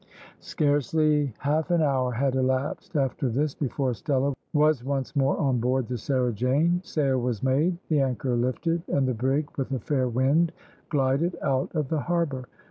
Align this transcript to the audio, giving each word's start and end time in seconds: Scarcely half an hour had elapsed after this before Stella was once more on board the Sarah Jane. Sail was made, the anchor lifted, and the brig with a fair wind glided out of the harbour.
Scarcely 0.39 1.31
half 1.37 1.69
an 1.69 1.83
hour 1.83 2.11
had 2.11 2.33
elapsed 2.33 2.95
after 2.95 3.29
this 3.29 3.53
before 3.53 3.93
Stella 3.93 4.33
was 4.51 4.83
once 4.83 5.15
more 5.15 5.37
on 5.37 5.59
board 5.59 5.87
the 5.87 5.97
Sarah 5.99 6.33
Jane. 6.33 6.81
Sail 6.83 7.19
was 7.19 7.43
made, 7.43 7.77
the 7.87 7.99
anchor 8.01 8.35
lifted, 8.35 8.81
and 8.87 9.07
the 9.07 9.13
brig 9.13 9.47
with 9.59 9.71
a 9.73 9.79
fair 9.79 10.07
wind 10.09 10.53
glided 10.89 11.37
out 11.43 11.69
of 11.75 11.89
the 11.89 11.99
harbour. 11.99 12.47